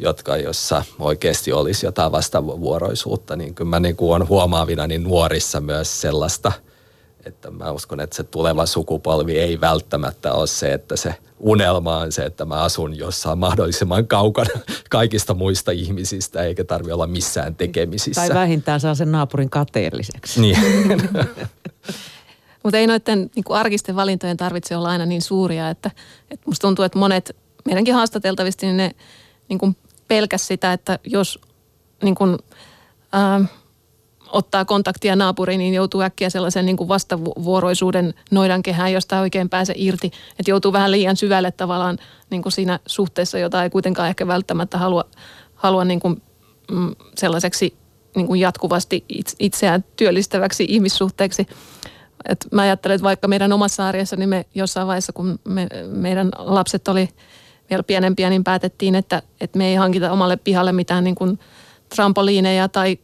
[0.01, 5.61] jotka, jossa oikeasti olisi jotain vastavuoroisuutta, niin kyllä mä niin kuin olen huomaavina niin nuorissa
[5.61, 6.51] myös sellaista,
[7.25, 12.11] että mä uskon, että se tuleva sukupolvi ei välttämättä ole se, että se unelma on
[12.11, 14.49] se, että mä asun jossain mahdollisimman kaukana
[14.89, 18.27] kaikista muista ihmisistä, eikä tarvi olla missään tekemisissä.
[18.27, 20.41] Tai vähintään saa sen naapurin kateelliseksi.
[20.41, 20.57] Niin.
[22.63, 25.91] Mutta ei noiden niin kuin arkisten valintojen tarvitse olla aina niin suuria, että,
[26.31, 27.35] että musta tuntuu, että monet
[27.65, 28.91] meidänkin haastateltavasti, niin ne
[29.49, 29.75] niin kuin
[30.11, 31.39] pelkäs sitä, että jos
[32.03, 32.37] niin kuin,
[33.11, 33.45] ää,
[34.27, 39.73] ottaa kontaktia naapuriin, niin joutuu äkkiä sellaisen niin kuin vastavuoroisuuden noidankehään, josta ei oikein pääse
[39.75, 40.11] irti.
[40.39, 41.97] Että joutuu vähän liian syvälle tavallaan
[42.29, 45.03] niin kuin siinä suhteessa, jota ei kuitenkaan ehkä välttämättä halua,
[45.55, 46.21] halua niin kuin,
[46.71, 47.75] mm, sellaiseksi
[48.15, 49.05] niin kuin jatkuvasti
[49.39, 51.47] itseään työllistäväksi ihmissuhteeksi.
[52.29, 56.29] Et mä ajattelen, että vaikka meidän omassa arjessa, niin me jossain vaiheessa, kun me, meidän
[56.37, 57.09] lapset oli–
[57.71, 61.39] vielä pienempiä, niin päätettiin, että, että me ei hankita omalle pihalle mitään niin kuin
[61.95, 62.97] trampoliineja tai,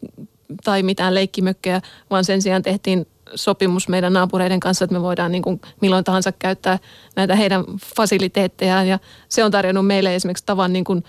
[0.64, 5.42] tai mitään leikkimökkejä, vaan sen sijaan tehtiin sopimus meidän naapureiden kanssa, että me voidaan niin
[5.42, 6.78] kuin milloin tahansa käyttää
[7.16, 7.64] näitä heidän
[7.96, 8.88] fasiliteettejaan.
[8.88, 11.04] Ja se on tarjonnut meille esimerkiksi tavan niin kuin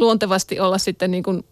[0.00, 1.44] luontevasti olla sitten niin kuin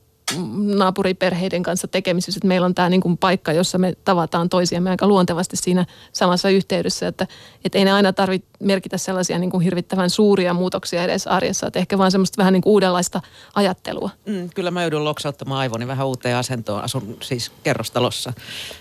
[0.57, 2.39] naapuriperheiden kanssa tekemisissä.
[2.39, 6.51] Että meillä on tämä niin kuin paikka, jossa me tavataan toisiamme aika luontevasti siinä samassa
[6.51, 7.07] yhteydessä.
[7.09, 7.27] Että,
[7.65, 11.67] että ei ne aina tarvitse merkitä sellaisia niin kuin hirvittävän suuria muutoksia edes arjessa.
[11.67, 13.21] Että ehkä vaan semmoista vähän niin kuin uudenlaista
[13.55, 14.11] ajattelua.
[14.27, 16.85] Mm, kyllä mä joudun loksauttamaan aivoni vähän uuteen asentoon.
[16.85, 18.33] Asun siis kerrostalossa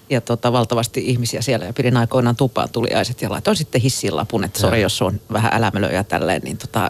[0.09, 4.43] ja tota, valtavasti ihmisiä siellä ja pidin aikoinaan tupaan tuliaiset ja laitoin sitten hissiin lapun,
[4.43, 6.41] että sori jos on vähän älämölöjä tälleen.
[6.41, 6.89] Niin tota,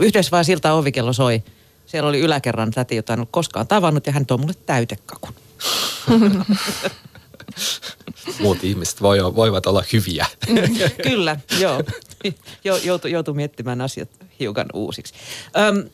[0.00, 1.42] yhdessä vaan siltä ovikello soi
[1.94, 5.34] siellä oli yläkerran täti, jota en ole koskaan tavannut ja hän toi mulle täytekakun.
[8.40, 10.26] Muut ihmiset voi, voivat olla hyviä.
[11.08, 11.82] Kyllä, joo.
[12.84, 14.08] Joutu, joutu miettimään asiat
[14.40, 15.14] hiukan uusiksi.
[15.56, 15.84] Öm,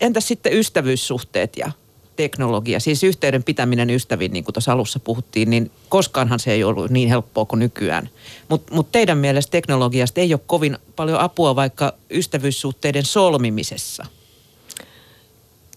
[0.00, 1.72] entäs sitten ystävyyssuhteet ja
[2.16, 6.90] teknologia, siis yhteyden pitäminen ystäviin, niin kuin tuossa alussa puhuttiin, niin koskaanhan se ei ollut
[6.90, 8.08] niin helppoa kuin nykyään.
[8.48, 14.06] Mutta mut teidän mielestä teknologiasta ei ole kovin paljon apua vaikka ystävyyssuhteiden solmimisessa–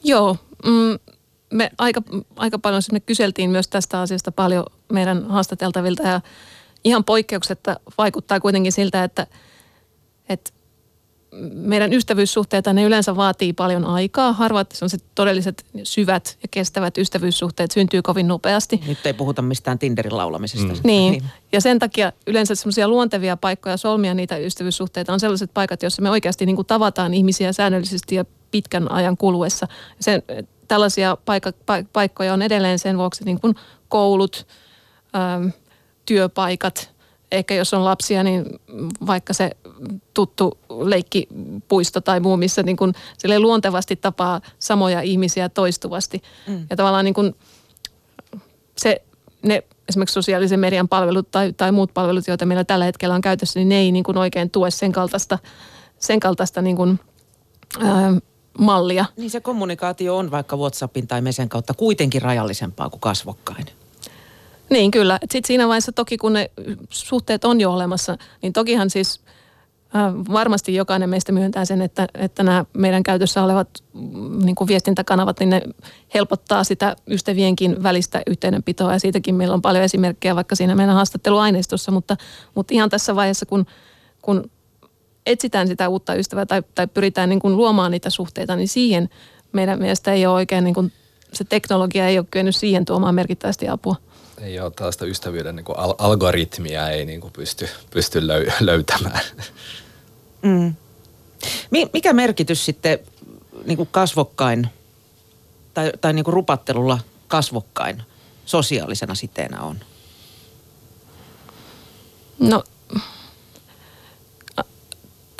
[0.05, 0.99] Joo, mm,
[1.53, 2.01] me aika,
[2.35, 6.21] aika paljon sinne kyseltiin myös tästä asiasta paljon meidän haastateltavilta ja
[6.83, 9.27] ihan poikkeuksetta vaikuttaa kuitenkin siltä, että,
[10.29, 10.51] että
[11.53, 14.33] meidän ystävyyssuhteita, ne yleensä vaatii paljon aikaa.
[14.33, 18.81] Harvat se todelliset syvät ja kestävät ystävyyssuhteet syntyy kovin nopeasti.
[18.87, 20.73] Nyt ei puhuta mistään Tinderin laulamisesta.
[20.73, 20.79] Mm.
[20.83, 21.11] Niin.
[21.11, 26.01] niin, ja sen takia yleensä semmoisia luontevia paikkoja solmia niitä ystävyyssuhteita on sellaiset paikat, joissa
[26.01, 29.67] me oikeasti niin kuin tavataan ihmisiä säännöllisesti ja pitkän ajan kuluessa.
[29.99, 30.23] Sen,
[30.67, 31.51] tällaisia paikka,
[31.93, 33.55] paikkoja on edelleen sen vuoksi niin kuin
[33.89, 34.47] koulut,
[35.15, 35.51] äm,
[36.05, 36.95] työpaikat,
[37.31, 38.45] ehkä jos on lapsia, niin
[39.07, 39.51] vaikka se
[40.13, 42.93] tuttu leikkipuisto tai muu, missä niin kuin
[43.37, 46.21] luontevasti tapaa samoja ihmisiä toistuvasti.
[46.47, 46.67] Mm.
[46.69, 47.35] Ja tavallaan niin kuin
[48.77, 49.01] se,
[49.41, 53.59] ne esimerkiksi sosiaalisen median palvelut tai, tai muut palvelut, joita meillä tällä hetkellä on käytössä,
[53.59, 55.39] niin ne ei niin kuin oikein tue sen kaltaista,
[55.99, 56.99] sen kaltaista niin kuin,
[57.79, 58.13] ää,
[58.57, 59.05] mallia.
[59.17, 63.65] Niin se kommunikaatio on vaikka WhatsAppin tai Mesen kautta kuitenkin rajallisempaa kuin kasvokkain.
[64.69, 65.19] Niin kyllä.
[65.21, 66.51] Sitten siinä vaiheessa toki kun ne
[66.89, 69.21] suhteet on jo olemassa, niin tokihan siis
[69.95, 74.67] äh, varmasti jokainen meistä myöntää sen, että, että nämä meidän käytössä olevat mm, niin kuin
[74.67, 75.61] viestintäkanavat, niin ne
[76.13, 81.91] helpottaa sitä ystävienkin välistä yhteydenpitoa ja siitäkin meillä on paljon esimerkkejä vaikka siinä meidän haastatteluaineistossa,
[81.91, 82.17] mutta,
[82.55, 83.65] mutta ihan tässä vaiheessa, kun,
[84.21, 84.49] kun
[85.25, 89.09] etsitään sitä uutta ystävää tai, tai pyritään niin kuin luomaan niitä suhteita, niin siihen
[89.51, 90.93] meidän mielestä ei ole oikein, niin kuin,
[91.33, 93.95] se teknologia ei ole kyennyt siihen tuomaan merkittävästi apua.
[94.41, 99.21] Ei ole tällaista ystävyyden niin kuin al- algoritmia, ei niin kuin pysty, pysty löy- löytämään.
[100.41, 100.73] Mm.
[101.93, 102.99] Mikä merkitys sitten
[103.65, 104.67] niin kuin kasvokkain
[105.73, 108.03] tai, tai niin kuin rupattelulla kasvokkain
[108.45, 109.79] sosiaalisena siteenä on?
[112.39, 112.63] No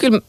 [0.06, 0.22] kyllä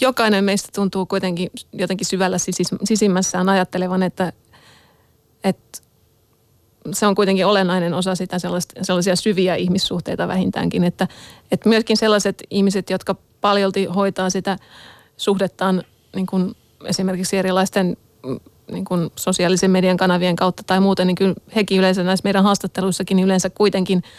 [0.00, 2.36] jokainen meistä tuntuu kuitenkin jotenkin syvällä
[2.84, 4.32] sisimmässään ajattelevan, että,
[5.44, 5.78] että
[6.92, 8.36] se on kuitenkin olennainen osa sitä
[8.82, 11.08] sellaisia syviä ihmissuhteita vähintäänkin, että,
[11.52, 14.58] että myöskin sellaiset ihmiset, jotka paljolti hoitaa sitä
[15.16, 15.82] suhdettaan
[16.16, 17.96] niin kuin esimerkiksi erilaisten
[18.70, 23.16] niin kuin sosiaalisen median kanavien kautta tai muuten, niin kyllä hekin yleensä näissä meidän haastatteluissakin
[23.16, 24.02] niin yleensä kuitenkin–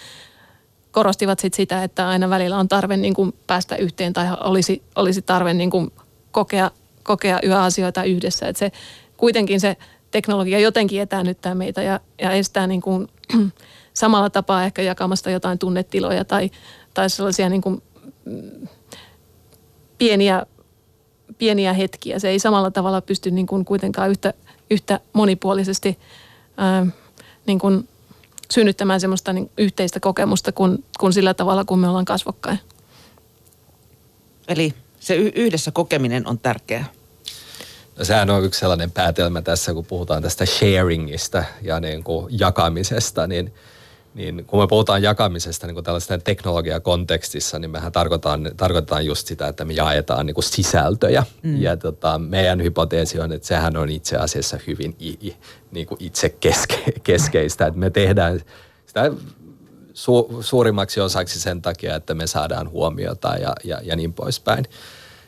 [0.95, 5.21] korostivat sit sitä, että aina välillä on tarve niin kuin päästä yhteen tai olisi, olisi
[5.21, 5.91] tarve niin kuin
[6.31, 6.71] kokea,
[7.03, 8.47] kokea yöasioita yhdessä.
[8.47, 8.71] Että se,
[9.17, 9.77] kuitenkin se
[10.11, 13.07] teknologia jotenkin etäännyttää meitä ja, ja estää niin kuin,
[13.93, 16.51] samalla tapaa ehkä jakamasta jotain tunnetiloja tai,
[16.93, 17.81] tai sellaisia niin kuin,
[18.25, 18.67] mm,
[19.97, 20.45] pieniä,
[21.37, 22.19] pieniä hetkiä.
[22.19, 24.33] Se ei samalla tavalla pysty niin kuin kuitenkaan yhtä,
[24.69, 25.99] yhtä monipuolisesti
[26.57, 26.85] ää,
[27.45, 27.87] niin kuin
[28.51, 32.59] synnyttämään semmoista niin yhteistä kokemusta kuin, kuin sillä tavalla, kun me ollaan kasvokkain.
[34.47, 36.85] Eli se yhdessä kokeminen on tärkeää.
[37.97, 43.27] No sehän on yksi sellainen päätelmä tässä, kun puhutaan tästä sharingista ja niin kuin jakamisesta,
[43.27, 43.53] niin–
[44.15, 49.65] niin kun me puhutaan jakamisesta niin tällaisten teknologiakontekstissa, niin mehän tarkoitaan, tarkoitetaan just sitä, että
[49.65, 51.23] me jaetaan niin sisältöjä.
[51.43, 51.61] Mm.
[51.61, 55.35] Ja tota, meidän hypoteesi on, että sehän on itse asiassa hyvin i,
[55.71, 57.67] niin kuin itse keske, keskeistä.
[57.67, 58.41] Että me tehdään
[58.85, 59.11] sitä
[59.93, 64.65] su, suurimmaksi osaksi sen takia, että me saadaan huomiota ja, ja, ja niin poispäin.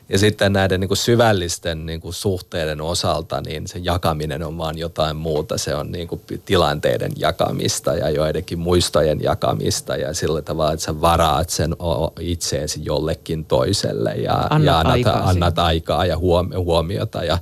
[0.08, 4.78] Ja sitten näiden niin kuin syvällisten niin kuin suhteiden osalta, niin se jakaminen on vaan
[4.78, 5.58] jotain muuta.
[5.58, 11.00] Se on niin kuin tilanteiden jakamista ja joidenkin muistojen jakamista ja sillä tavalla, että sä
[11.00, 11.76] varaat sen
[12.20, 16.18] itseesi jollekin toiselle ja, annat, ja annat, aikaa, annat aikaa ja
[16.56, 17.24] huomiota.
[17.24, 17.38] Ja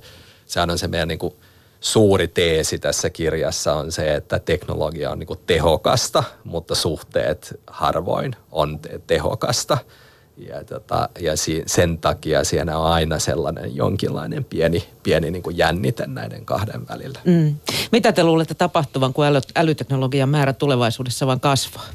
[0.47, 1.35] sehän on se meidän niin kuin
[1.81, 8.37] suuri teesi tässä kirjassa on se, että teknologia on niin kuin tehokasta, mutta suhteet harvoin
[8.53, 9.79] on tehokasta–
[10.37, 15.59] Ja, tota, ja si, sen takia siinä on aina sellainen jonkinlainen pieni, pieni niin kuin
[15.59, 17.21] jännite näiden kahden välillä.
[17.25, 17.57] Mm.
[17.93, 21.87] Mitä te luulette tapahtuvan, kun äly, älyteknologian määrä tulevaisuudessa vaan kasvaa?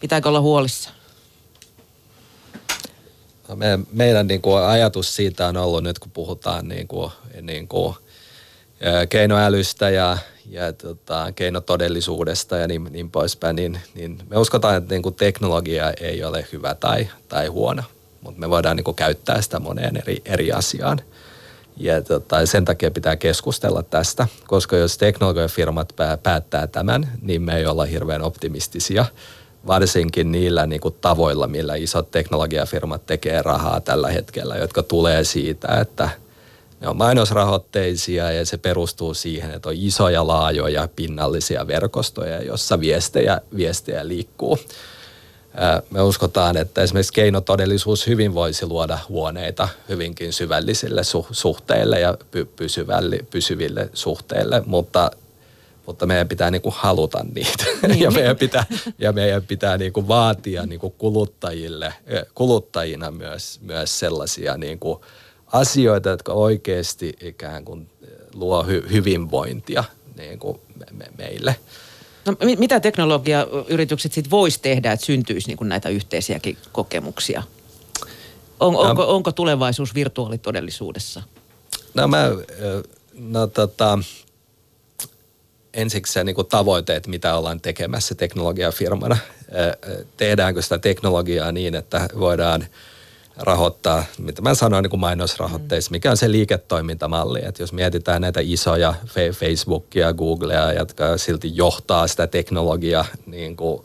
[0.00, 0.90] Pitääkö olla huolissa?
[3.48, 7.10] No me, meidän niin kuin ajatus siitä on ollut nyt, kun puhutaan niin kuin,
[7.42, 7.94] niin kuin,
[9.08, 10.18] keinoälystä ja,
[10.50, 15.92] ja tota, keinotodellisuudesta ja niin, niin poispäin, niin, niin me uskotaan, että niin kuin teknologia
[16.00, 17.82] ei ole hyvä tai, tai huono,
[18.20, 21.00] mutta me voidaan niin kuin käyttää sitä moneen eri, eri asiaan.
[21.76, 25.92] Ja tota, sen takia pitää keskustella tästä, koska jos teknologiafirmat
[26.22, 29.04] päättää tämän, niin me ei olla hirveän optimistisia,
[29.66, 35.68] varsinkin niillä niin kuin tavoilla, millä isot teknologiafirmat tekee rahaa tällä hetkellä, jotka tulee siitä,
[35.80, 36.08] että–
[36.84, 43.40] ne on mainosrahoitteisia ja se perustuu siihen, että on isoja, laajoja, pinnallisia verkostoja, jossa viestejä,
[43.56, 44.58] viestejä liikkuu.
[45.90, 52.18] Me uskotaan, että esimerkiksi keinotodellisuus hyvin voisi luoda huoneita hyvinkin syvällisille suhteille ja
[53.30, 55.10] pysyville suhteille, mutta
[55.86, 58.00] mutta meidän pitää niinku haluta niitä niin.
[58.00, 58.66] ja meidän pitää,
[58.98, 61.94] ja meidän pitää niinku vaatia niinku kuluttajille,
[62.34, 65.04] kuluttajina myös, myös sellaisia niinku
[65.54, 69.84] asioita, jotka oikeasti ikään kuin eh, luo hy- hyvinvointia
[70.16, 71.56] niin kuin me- me- meille.
[72.26, 77.42] No, mitä teknologiayritykset sitten voisi tehdä, että syntyisi niin kuin näitä yhteisiäkin kokemuksia?
[78.60, 81.22] On, no, onko, onko tulevaisuus virtuaalitodellisuudessa?
[81.94, 82.30] No mä,
[83.14, 83.98] no tota,
[85.74, 89.16] ensiksi se niin kuin tavoitteet, mitä ollaan tekemässä teknologiafirmana.
[90.16, 92.66] Tehdäänkö sitä teknologiaa niin, että voidaan–
[93.36, 97.40] rahoittaa, mitä mä sanoin niin kuin mainosrahoitteissa, mikä on se liiketoimintamalli.
[97.44, 98.94] Että jos mietitään näitä isoja
[99.32, 103.84] Facebookia, Googlea, jotka silti johtaa sitä teknologia niin kuin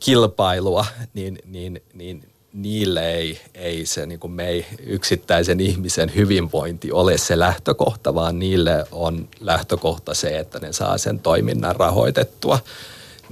[0.00, 6.92] kilpailua, niin, niin, niin niille ei, ei se niin kuin me ei yksittäisen ihmisen hyvinvointi
[6.92, 12.58] ole se lähtökohta, vaan niille on lähtökohta se, että ne saa sen toiminnan rahoitettua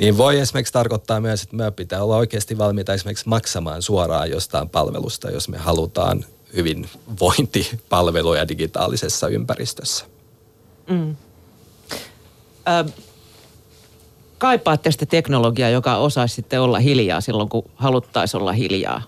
[0.01, 4.69] niin voi esimerkiksi tarkoittaa myös, että me pitää olla oikeasti valmiita esimerkiksi maksamaan suoraan jostain
[4.69, 6.25] palvelusta, jos me halutaan
[6.57, 10.05] hyvinvointipalveluja digitaalisessa ympäristössä.
[10.91, 11.17] Mm.
[12.69, 12.85] Ö,
[14.39, 19.03] kaipaatte sitä teknologiaa, joka osaisi sitten olla hiljaa silloin, kun haluttaisiin olla hiljaa?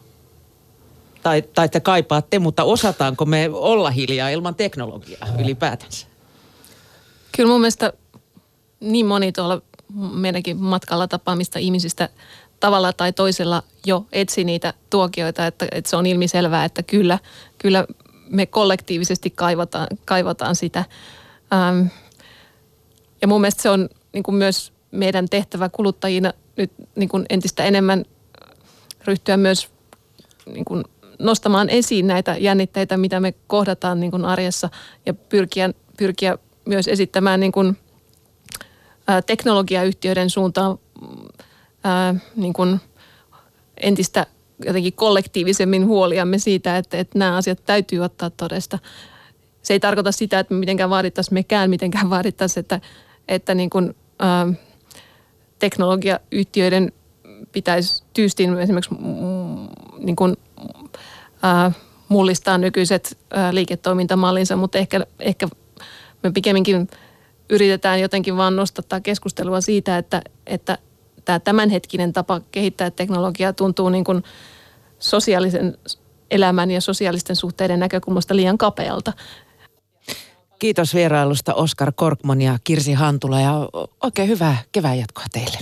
[1.23, 6.07] Tai, tai te kaipaatte, mutta osataanko me olla hiljaa ilman teknologiaa ylipäätänsä?
[7.37, 7.93] Kyllä mun mielestä
[8.81, 9.63] niin moni tuolla
[9.95, 12.09] meidänkin matkalla tapaamista ihmisistä
[12.61, 17.19] tavalla tai toisella jo etsi niitä tuokioita, että, että se on ilmiselvää, että kyllä,
[17.59, 17.87] kyllä
[18.31, 20.85] me kollektiivisesti kaivataan, kaivataan sitä.
[21.53, 21.87] Ähm,
[23.23, 27.65] ja mun mielestä se on niin kuin myös meidän tehtävä kuluttajina nyt niin kuin entistä
[27.65, 28.05] enemmän
[29.05, 29.69] ryhtyä myös
[30.47, 30.85] niin kuin
[31.19, 34.71] nostamaan esiin näitä jännitteitä, mitä me kohdataan niin kuin arjessa
[35.07, 37.77] ja pyrkiä, pyrkiä myös esittämään niin kuin–
[39.27, 40.79] teknologiayhtiöiden suuntaan
[41.85, 42.81] ää, niin kuin
[43.77, 44.27] entistä
[44.65, 48.79] jotenkin kollektiivisemmin huoliamme siitä, että, että nämä asiat täytyy ottaa todesta.
[49.63, 52.81] Se ei tarkoita sitä, että me mitenkään vaadittaisiin mekään, mitenkään vaadittaisiin, että,
[53.29, 54.47] että niin kuin, ää,
[55.59, 56.93] teknologiayhtiöiden
[57.53, 60.37] pitäisi tyystin esimerkiksi mm, niin kuin,
[61.43, 61.73] ää,
[62.09, 65.49] mullistaa nykyiset ää, liiketoimintamallinsa, mutta ehkä, ehkä
[66.23, 66.89] me pikemminkin–
[67.51, 70.79] yritetään jotenkin vaan nostattaa keskustelua siitä, että, että
[71.25, 74.23] tämä tämänhetkinen tapa kehittää teknologiaa tuntuu niin kuin
[74.99, 75.79] sosiaalisen
[76.31, 79.13] elämän ja sosiaalisten suhteiden näkökulmasta liian kapealta.
[80.59, 83.69] Kiitos vierailusta Oskar Korkman ja Kirsi Hantula ja
[84.03, 85.59] oikein hyvää kevään jatkoa teille.